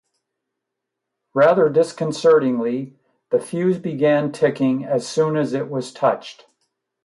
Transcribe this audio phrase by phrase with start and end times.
[1.35, 2.95] Rather disconcertingly,
[3.29, 6.47] the fuse began ticking as soon as it was touched.